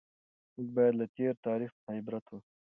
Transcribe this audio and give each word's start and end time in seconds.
موږ 0.55 0.67
باید 0.75 0.93
له 0.99 1.05
تېر 1.15 1.33
تاریخ 1.47 1.69
څخه 1.77 1.89
عبرت 1.99 2.25
واخلو. 2.27 2.39